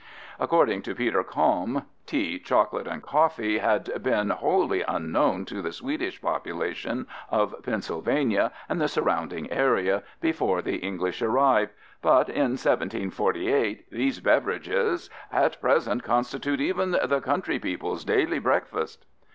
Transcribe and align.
According 0.39 0.81
to 0.81 0.95
Peter 0.95 1.23
Kalm, 1.23 1.83
tea, 2.07 2.39
chocolate, 2.39 2.87
and 2.87 3.03
coffee 3.03 3.59
had 3.59 4.01
been 4.01 4.31
"wholly 4.31 4.81
unknown" 4.81 5.45
to 5.45 5.61
the 5.61 5.71
Swedish 5.71 6.19
population 6.19 7.05
of 7.29 7.53
Pennsylvania 7.61 8.51
and 8.67 8.81
the 8.81 8.87
surrounding 8.87 9.51
area 9.51 10.01
before 10.19 10.63
the 10.63 10.77
English 10.77 11.21
arrived, 11.21 11.73
but 12.01 12.29
in 12.29 12.53
1748 12.57 13.91
these 13.91 14.19
beverages 14.21 15.11
"at 15.31 15.61
present 15.61 16.01
constitute 16.01 16.59
even 16.59 16.97
the 17.05 17.21
country 17.23 17.59
people's 17.59 18.03
daily 18.03 18.39
breakfast." 18.39 19.05